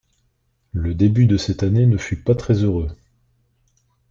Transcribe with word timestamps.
Le 0.73 0.95
début 0.95 1.27
de 1.27 1.37
cette 1.37 1.61
année 1.61 1.85
ne 1.85 1.95
fut 1.95 2.15
pas 2.23 2.33
très 2.33 2.63
heureux. 2.63 2.89